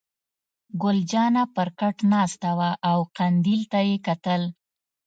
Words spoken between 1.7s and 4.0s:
کټ ناسته وه او قندیل ته یې